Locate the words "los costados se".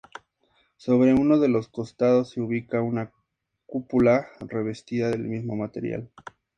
1.47-2.41